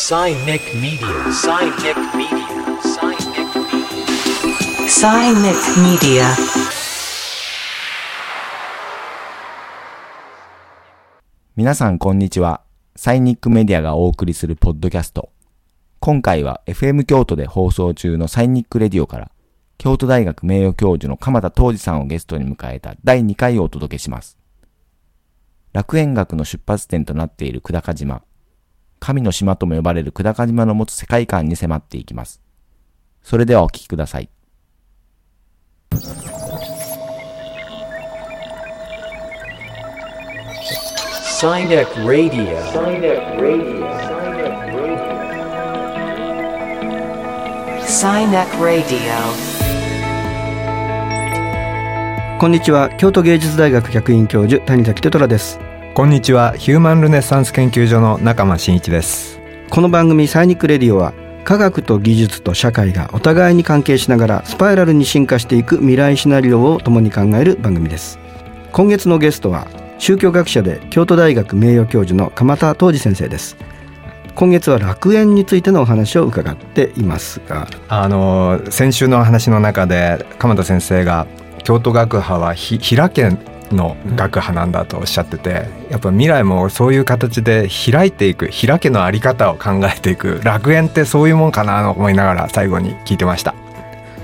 [0.00, 1.08] Cynic Media.
[1.32, 2.46] Cynic Media.
[4.86, 6.24] Cynic Media.
[11.56, 12.60] 皆さんこんにちは。
[12.94, 15.30] サイニックメディアがお送りするポッドキャスト。
[15.98, 19.32] 今回は FM 京都で放送中のサイニックレディオから、
[19.78, 24.38] 京都大学名誉教授の鎌田東司さんをゲストに迎えた第2回をお届けします。
[25.72, 28.22] 楽園学の出発点となっている久高島。
[29.00, 32.40] 神の島とも呼ばれる久高島の持つ世界観に迫っていきます。
[33.22, 34.28] それではお聞きください。
[52.38, 52.90] こんにちは。
[52.98, 55.67] 京都芸術大学客員教授谷崎テトラです
[55.98, 56.52] こんにちは。
[56.52, 59.40] ヒューマンルネッサンス研究所の中間真一です。
[59.68, 61.12] この番組サイニックレディオは
[61.42, 68.20] 科学と技術と社会がお互いに関係しながらスパイラルに進化していく未来シナリオを共に考える番組です。
[68.70, 69.66] 今月のゲストは
[69.98, 73.56] 宗教学者で京都大学名誉教授の鎌田東司先生です。
[74.36, 77.66] 今月は楽園についてのお話を伺っていますが。
[77.88, 81.26] あの先週の話の中で鎌田先生が
[81.64, 83.36] 京都学派はひ平家
[83.72, 93.54] の学派なんだとおっしゃっててやっぱ未来もそういう形で開いていく平家の在り方を考えていく楽園ってそういうもんかなと思いながら最後に聞いてました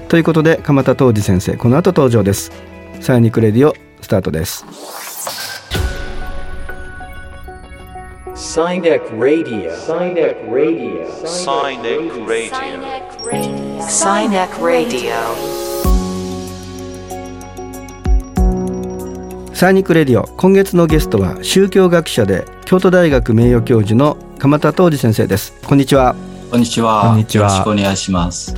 [0.08, 2.52] ということで鎌田東司先生この後登場です
[3.00, 4.64] サイニックレディオスタートです
[8.34, 9.70] Cynic Radio.
[9.74, 11.06] Cynic Radio.
[11.24, 12.64] Cynic Radio.
[13.24, 13.82] Cynic Radio.
[13.82, 15.63] サイ
[19.72, 20.26] ニックレディオ。
[20.36, 25.54] 今月のゲストは宗教学者で京都大学名誉教授の鎌田東司先生です。
[25.64, 26.14] こんにちは。
[26.50, 27.02] こんにちは。
[27.02, 27.48] こんにちは。
[27.48, 28.54] よろしくお願いします。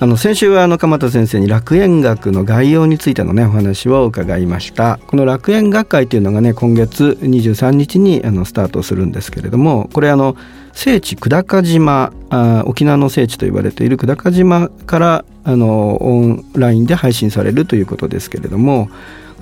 [0.00, 4.98] あの先週はあの鎌田先生に楽園学の概要についてのねお話を伺いました。
[5.06, 10.36] この楽園学会というのがね今月23日にあのスタートするんですけれどもこれあの
[10.72, 18.90] 聖地久高島あ沖縄の聖地と言われている久高島からあのオンラインで配信されるということですけれども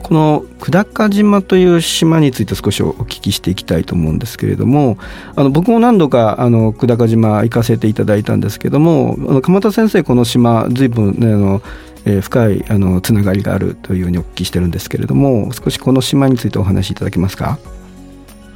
[0.03, 4.99] この久高島という島について少しお聞きしていきたいと思うんですけれども
[5.37, 11.63] あの僕も何度かあの久高島行かせていただいたんですけどもあの鎌田先生この島随分ねあの、
[12.05, 17.59] えー深いあのつながりがあるというふうにお聞きしてるんですけれども少しこの島についてお話しいただけますか？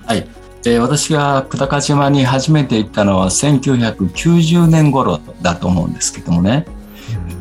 [0.05, 0.27] はい。
[0.67, 6.67] えー私が久高島に初めて行ったのは1990年頃だと思うんですけどもね。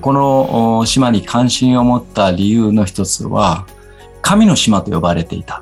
[0.02, 3.66] このお島に関心を持った理由の一つは、
[4.26, 5.62] 神の島と呼ばれていた。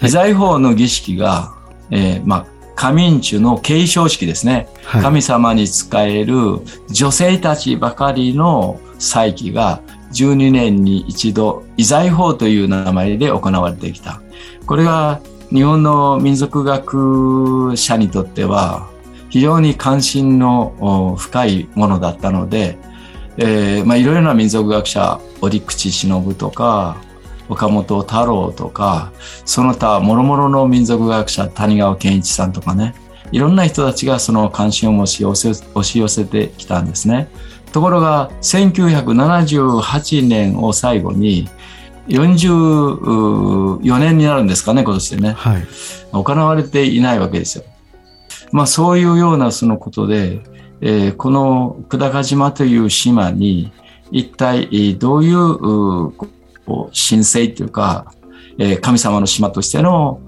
[0.00, 1.52] い財宝の儀式が、
[1.90, 4.68] えーまあ、神民中の継承式ですね。
[4.84, 6.60] はい神様に仕える
[6.90, 9.80] 女性たちばかりの祭祀が
[10.12, 14.22] 12年に一度、遺財法という名前で行われてきた。
[14.64, 15.20] これが
[15.50, 18.88] 日本の民族学者にとっては
[19.28, 22.78] 非常に関心のお深いものだったので、
[23.38, 26.96] えーまあ、いろいろな民族学者、折口忍とか、
[27.48, 29.12] 岡本太郎とか、
[29.44, 32.94] その他諸々の民族学者、谷川健一さんとかね、
[33.30, 35.54] いろんな人たちがその関心を持ち押
[35.84, 37.28] し寄せてきたんですね。
[37.72, 41.48] ところが、1978年を最後に、
[42.08, 45.32] 44年になるんですかね、今年でね。
[45.32, 45.66] はい
[46.12, 47.64] 行われていないわけですよ。
[48.52, 50.40] まあそういうようなそのことで、
[50.80, 53.72] えーこの久高島という島に
[54.10, 56.12] 一体えーどういうう
[56.72, 58.14] こう神聖というか、
[58.58, 60.20] えー神様の島としての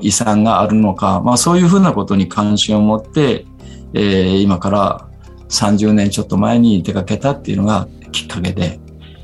[0.00, 3.44] 遺産があるのか、まあそういうふうなことに関心を持って、
[3.94, 5.08] えー今から
[5.48, 8.78] 30年ちょっと前に出かけたっていうのがきっかけで、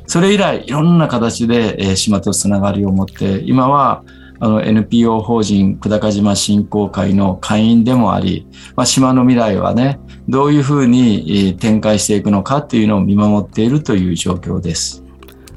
[0.08, 4.02] それ以来いろんな形で、島とつながりを持って、今は
[4.40, 15.03] NPO 法人久高島振興会の会員でもあり、まあ、島の未来はね、どういうふうに展開していくのかっていうのを見守っているという状況です。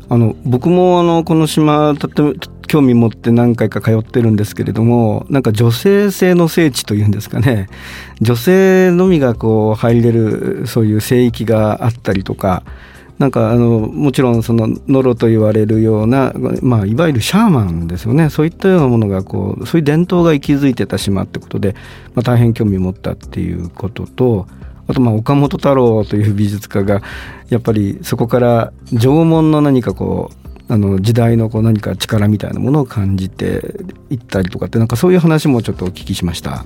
[0.09, 2.33] あの僕もあのこの島とっても
[2.67, 7.67] 興味持って何回か通ってるんですけれどもなんか女性性の聖地というんですかね。
[8.21, 12.63] 女性のみがこう入れるそういう聖域があったりとか
[13.19, 18.29] なんかあのもちろんそのノロと言われるような、まあ、いわゆるシャーマンですよね。
[18.29, 21.73] そういったようなものがこうそういう伝統が息づいてた島ってことで、
[22.13, 24.47] まあ、大変興味を持ったっていうことと
[24.87, 27.01] あとまあ岡本太郎という美術家が
[27.49, 30.31] やっぱりそこから縄文の何かこ
[30.69, 33.61] うあの時代のこう何か力みたいなものを感じて
[34.09, 36.65] いったりとかってなんかそういう話もちょっとお聞きしました。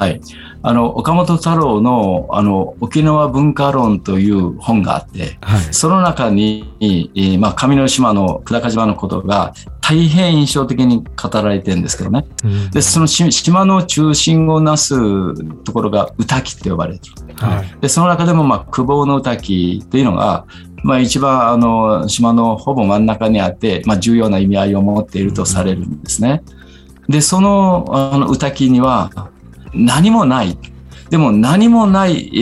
[0.00, 0.18] はい。
[0.62, 5.74] あの、岡本太郎の、あの、沖縄文化論という本があって、はい。
[5.74, 9.52] その中に、えーまあ、上の島の久高島のことが
[9.82, 12.24] 大変印象的に語られてるんですけどね。
[12.72, 14.94] で、そのし島の中心をなす
[15.64, 17.14] ところが宇滝って呼ばれてる。
[17.36, 20.46] はいで、その中でも、まあ、久保の宇滝っていうのが、
[20.82, 26.42] まあ、一番、あの、島のほぼ真ん中にあって、まあ、重要な意味合いを持っているとされるんですね。
[27.06, 29.10] で、その、あの、宇滝には、
[29.74, 30.58] 何もない。
[31.10, 32.40] でも、何もない、え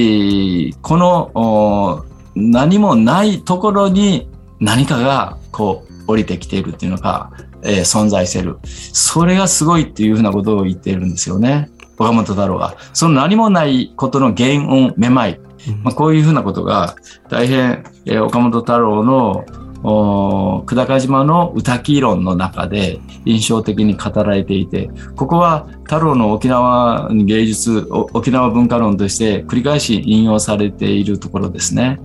[0.71, 2.05] ーこの、お
[2.35, 4.29] 何もないところに
[4.61, 7.31] 何かが、こう、降りてきているっていうのが、
[7.63, 8.59] えー存在している。
[8.65, 11.71] それがすごいっていうふうなことを言っているんですよね。
[11.99, 12.77] 岡本太郎は。
[12.93, 15.41] その何もないことの原音、めまい。
[15.83, 16.95] まあ、こういうふうなことが
[17.29, 19.45] 大変、えー岡本太郎の
[19.83, 32.01] 久高島の歌滝論の中で印象的に語られていて、ここは太郎の沖縄芸術、お沖縄文化論として繰り返し引用されているところですね。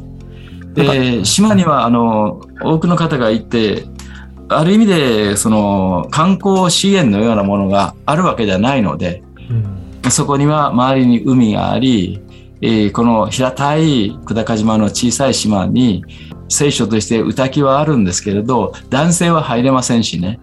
[0.73, 3.85] で、島にはあの多くの方が行って、
[4.49, 9.23] ある意味でその観光資源のようなものがあるわけではないので、
[10.09, 12.21] そこには周りに海があり、
[12.61, 16.05] えーこの平たい久高島の小さい島に
[16.53, 20.39] 聖書として歌木はあるんですけれど、男性は入れませんしね。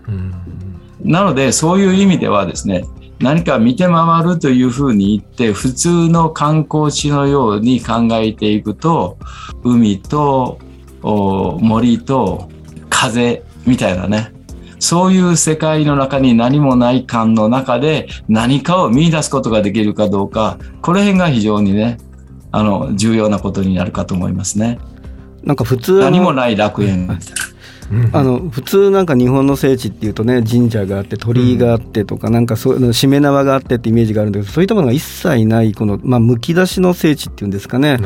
[1.02, 2.84] なので、そういう意味ではですね、
[3.20, 9.18] 何か見て回るというふうに言って、普通の観光地のように考えていくと、
[9.62, 10.58] 海と
[11.02, 12.48] お森と
[12.88, 14.32] 風みたいなね、
[14.78, 21.98] そういう世界の中に何もない感の中で何かを見出すことができるかどうか、この辺が非常にね、
[22.52, 24.78] あの、重要なことになるかと思いますね。
[25.44, 27.22] なんか普通何もない楽園みたいな。
[28.12, 37.98] あの普通なんか日本の聖地っていうとね神社があって鳥居があってとか、なんかそういうしめ縄があってってイメージがあるんだけどそういったものが一切ないこの、まあ、むき出しの聖地っていうんですかね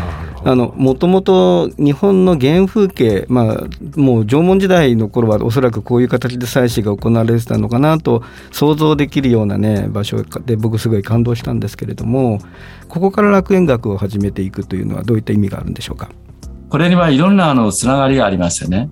[0.43, 8.23] あのもともと日本の原風景、まあ、もう縄文時代の頃はおそらくこういう形で祭祀が行われてたのかなと
[8.53, 12.39] 想像できるようなね場所で僕すごい感動したんですけれども
[12.89, 16.11] ここから楽園学を始めていくというのはどういった意味があるんでしょうか？
[16.75, 18.91] これにはいろんなあのつながりがありますよね。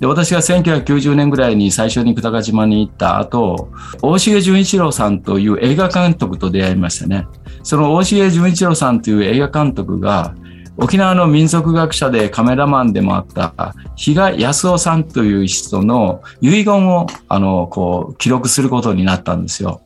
[0.00, 3.68] で私が1990年ぐらいに最初に久高島に行った後、
[4.02, 7.28] 大重純一郎さんという映画監督と出会いましたね。
[7.62, 10.34] その大重純一郎さんという映画監督が、
[10.76, 19.80] 沖縄の民族学者でカメラマンでもあった比嘉康夫さんという人の遺言をあのこう記録することになったんですよ。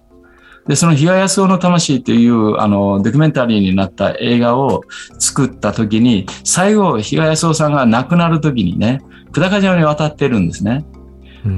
[0.69, 4.83] で、その比嘉康夫の魂というあのドキュメンタリーになった映画を
[5.19, 9.01] 作った時に、最後、比嘉康夫さんが亡くなる時にね、
[9.33, 10.85] 久高島に渡ってるんですね。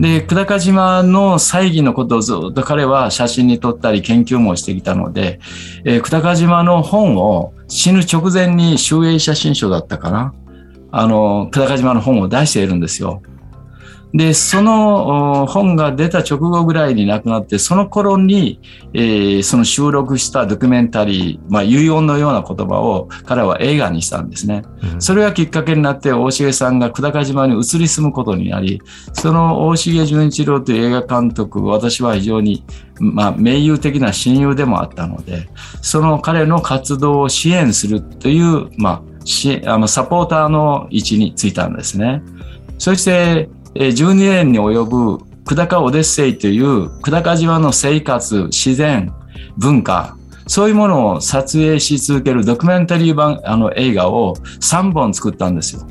[0.01, 5.41] で、久高島の祭儀のことをずっと彼は写真に撮ったり研究もしてきたので、
[5.85, 10.35] えー久高島の本を死ぬ直前に集英写真書だったかな。
[10.91, 13.23] あの、久高島の本を出しているんですよ。
[14.15, 18.61] で、そのお本が出た直後ぐらいに亡くなって、その頃に、
[18.95, 24.63] えーその収録したドキュメンタリー、まあ、遺言のような言葉を彼は映画にしたんですね。
[24.99, 28.81] それがきっかけになって、大重さんが久高島に移り住むことになり、
[29.13, 32.65] その大重純一郎という映画監督、私は非常に、
[32.99, 35.49] まあ、盟友的な親友でもあったので、
[35.83, 42.23] その彼の活動を支援するという、まあ、しあのサポーターの位置についたんですね。
[42.79, 49.13] そして、えー12年に及ぶ久高オデッセイという久高島の生活、自然、
[49.57, 55.87] 文化、そういうものを撮影し続けるドキュメンタリー版あの映画を3本作ったんですよ。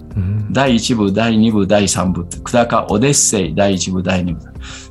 [0.51, 4.41] 第1部、第2部、第3部、久高オデッセイ第1部、第2部。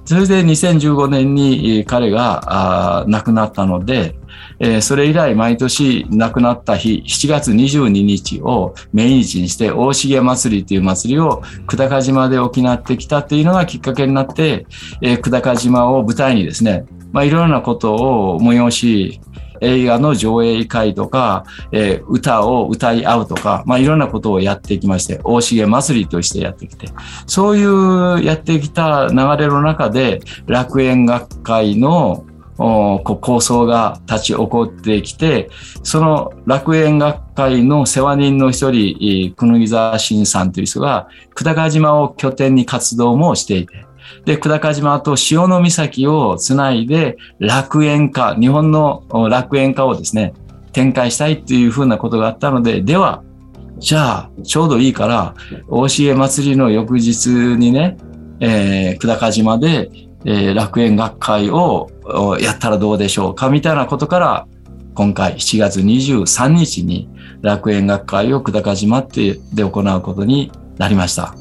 [0.05, 4.17] それで2015年にえー彼が亡くなったので、
[4.59, 14.67] えーそれ以来毎年亡くなった日、7月22日を命日にして、大重祭りという祭りを久高島で行ってきたっていうのがきっかけになって、
[15.03, 19.21] えー久高島を舞台にですね、まあ、いろいろなことを催し、
[19.63, 26.89] 映画の上映会とか、えー歌を歌い合うとか、まあ、いろんなことをやってきまして、大重祭りとしてやってきて、
[27.27, 32.25] そういうやってきた流れの中で、楽園学会の
[32.57, 35.51] こう構想が立ち起こってきて、
[35.83, 43.85] その楽園学会の世話人の一人、えー久野沢慎さんという人が、久高島を拠点に活動もしていて、
[44.25, 50.33] で、久高島と潮の岬をつないで、楽園化、日本の楽園化をですね、
[50.73, 53.23] 展開したいっていうふうなことがあったので、では、
[53.79, 55.35] じゃあ、ちょうどいいから、
[55.69, 57.97] 大重祭りの翌日にね、
[58.41, 59.91] えー久高島で、
[60.25, 64.47] えー楽園学会をおやったらどうでしょうかみたいなことから
[64.95, 67.09] 今回7月23日に
[67.43, 71.35] 楽園学会を久高島ってで行うことになりました。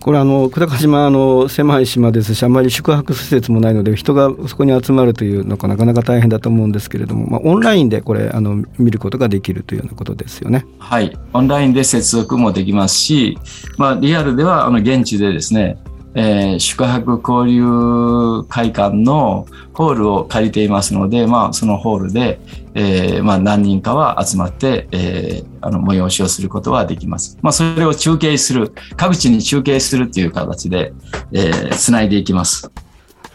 [0.00, 10.64] これあの久高島あの狭い島ですしあまり宿泊施設もないので人がそこに集まるというのがなかなか大変だと思うんですけれども、まあ、オンラインでこれあの見ることができるというようなことですよね。
[10.78, 11.14] はい。
[11.34, 13.38] オンラインで接続もできますし、
[13.76, 15.76] まあ、リアルでは、あの、現地でですね、
[16.18, 22.40] えー宿泊交流会館のホールを借りていますので、まあ、そのホールで、
[22.74, 27.38] えーまあ、何人かは集まって、えーあの、催しをすることはできます。
[27.40, 30.92] まあ、それを中継する、各地に中継するという形で、
[31.32, 32.70] えー、つないでいきます。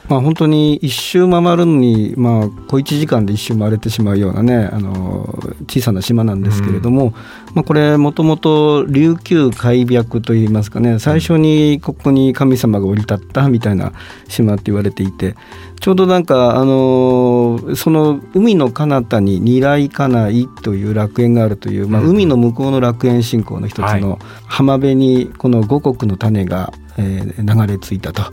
[0.10, 5.24] まあ、本当に一周回るのに、まあ、小1時間で一周回れてしまうようなねあの
[5.68, 7.14] 小さな島なんですけれども、
[7.54, 13.94] まあ、これもともと琉球開闢といいますかね最初にここに神様が降り立ったみたいな
[14.28, 15.36] 島って言われていて
[15.80, 22.10] ちょうどなんかあのその海の彼方に二来家内という楽園があるという、まあ、うん。
[22.12, 24.18] 海の向こうの楽園信仰の一つの
[24.48, 28.24] 浜辺にこの五穀の種が、えー流れ着いたと。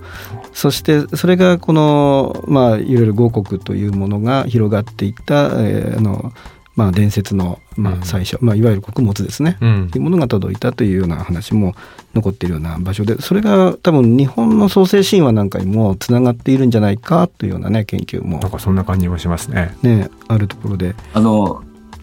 [0.52, 6.32] そしてそれがこのまあいろいろ五穀というものが広がっていった、えーあの
[6.76, 8.00] まあ伝説のまうん。
[8.00, 9.58] あ最初、まあいわゆる穀物ですね。
[9.60, 9.90] うん。
[9.90, 11.74] というものが届いたというような話も
[12.14, 18.38] 残っているような場所でそれが多分日本の創世神話なんかにもつながっているんじゃないかというようなね研究も。
[18.38, 19.76] なんかそんな感じもしますね。
[19.82, 20.94] ねあるところで。
[21.12, 21.62] あの、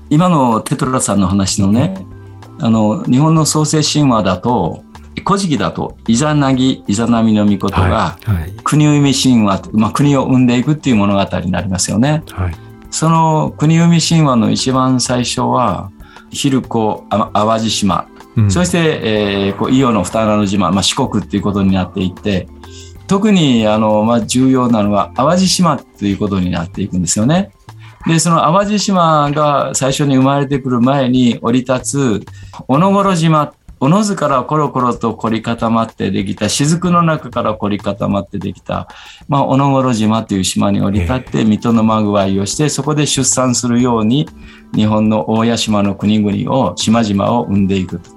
[0.10, 2.06] 今のテトラさんの話のね、
[2.60, 4.84] あの、日本の創世神話だと、
[5.26, 12.24] 古事記だと、イザナギ、イザナミの御事が、はい国生み神話、まあ、国を生んでいくっていう物語になりますよね。
[12.32, 12.56] はい。
[12.92, 15.90] その国生み神話の一番最初は、
[16.32, 22.48] 昼子、あ淡路島、うんそして、えーこう伊予の二穴の島、まあ、四国っていうことになっていって、
[23.08, 27.52] 特にあの、まあ、重要なのは淡路島っていうことになっていくんですよね。
[28.06, 32.26] で、その淡路島が最初に生まれてくる前に降り立つ
[32.68, 38.88] 小野頃島、小野津からコロコロと凝り固まってできた、雫の中から凝り固まってできた、
[39.28, 44.28] まあ、小野頃島という島に降り立って、水戸のまぐわいをして、そこで出産するように、
[44.74, 48.10] 日本の大屋島の国々を、島々を生んでいくと。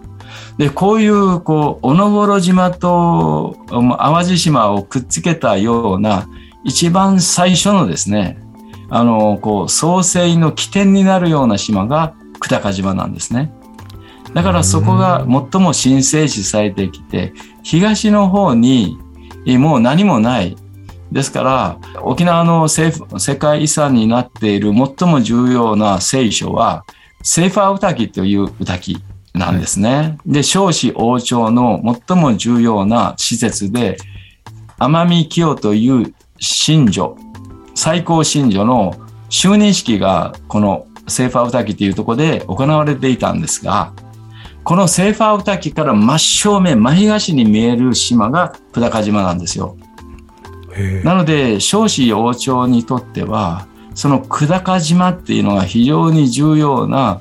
[0.56, 6.26] で、こういう、こう、小野頃島と淡路島をくっつけたような、
[6.64, 8.38] 一番最初のですね、
[8.88, 13.52] あの、こう、創生の起点になるような島が久高島なんですね。
[14.34, 17.32] だからそこが最も神聖視されてきて、
[17.62, 18.98] 東の方に
[19.46, 20.56] えもう何もない。
[21.12, 26.84] ですから、沖縄の世世界遺産になっている最も重要な聖書は、
[27.22, 29.02] セーファー歌記という歌記
[29.34, 30.18] なんですね。
[30.24, 33.96] で、少子王朝の最も重要な施設で、
[34.78, 37.16] 奄美清という神女、
[37.74, 38.94] 最高神女の
[39.30, 43.92] 就任式がこのセーファー歌記というところで行われていたんですが、
[44.64, 49.76] このセーファー歌記から真正面、真東に見える島が久高島なんですよ。
[51.04, 57.20] なので、少子王朝にとっては、その久高島っていうのが非常に重要な、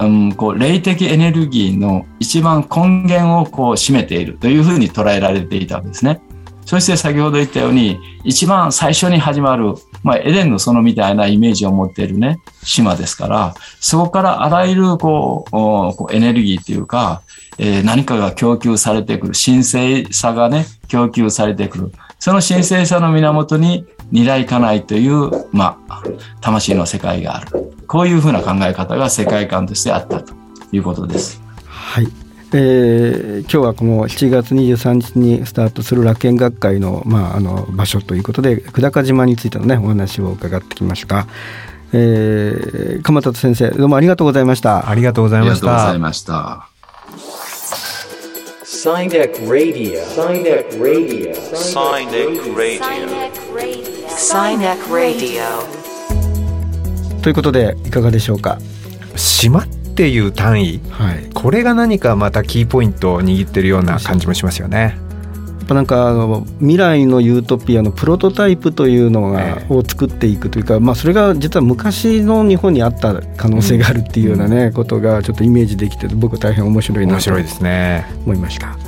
[0.00, 6.20] うん、こう霊的エネルギーの一番根源をこう占めているというふうに捉えられていたわけですね。
[6.64, 17.22] そして先ほど言ったように、一番最初に始まる、まあ、エデンの園みたいなイメージを持っているね、島ですから、そこからあらゆるこうこうエネルギーっていうか、
[17.58, 21.92] えー何かが供給されてくる、神聖さがね、供給されてくる。
[22.18, 26.02] その神聖さの源に二来家内という、まあ、
[26.40, 27.74] 魂の世界がある。
[27.86, 30.34] こういうふうな考え方が世界観としてあったと
[30.72, 31.40] いうことです。
[31.64, 32.08] はい、
[32.52, 41.26] えー今日はこの7月23日にスタートする楽園学会の,、まあ、あの場所ということで久高島についてのねお話を伺ってきました、
[41.92, 45.66] えー、鎌田先生どうもありがとうございましたありがとうございました。
[45.66, 46.68] がとうございました。
[48.64, 50.00] Sinek Radio.
[50.14, 51.34] Sinek Radio.
[51.54, 52.82] Sinek Radio.
[54.08, 55.42] Sinek Radio.
[57.22, 58.58] ということでいかがでしょうか？
[59.16, 59.66] 島っ
[59.98, 64.96] ていう単位、はいこれが何かまたキーポイントを握ってるような感じもしますよね。
[65.58, 78.06] やっぱなんかあの未来のユートピアのプロトタイプというのが、ええを作っていくというか、まあ、それが実は昔の日本にあった可能性があるっていうようなね、ことがちょっとイメージできて僕は大変面白いなと面白いですね。
[78.24, 78.87] 思いました。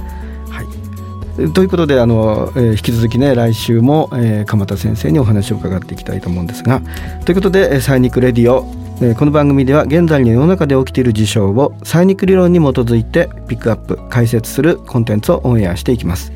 [1.48, 6.82] ということであの、えー引き続きね来週も、えー鎌田先生にお話を伺っていきたいと思うんですが
[7.24, 8.66] ということでえー「サイニックレディオ」
[9.00, 16.32] えーこの番組では現在の世の中で起きている事象をサイニック理論に基づいてピックアップ解説するコンテンツをオンエアしていきます。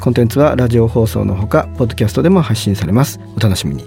[0.00, 3.20] コンテンツはラジオ放送のほかポッドキャストでも発信されます。
[3.36, 3.84] お楽しみに。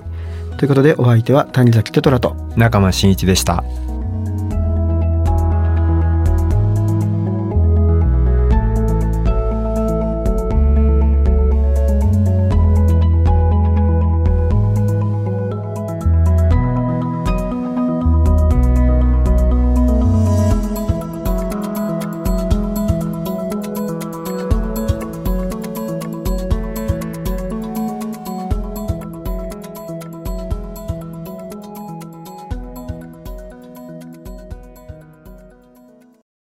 [0.58, 3.64] ということでお相手は谷崎テトラと中間真一でした。